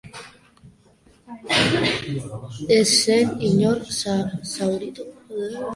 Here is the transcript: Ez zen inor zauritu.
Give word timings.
Ez 2.79 2.89
zen 2.97 3.37
inor 3.53 3.79
zauritu. 4.55 5.13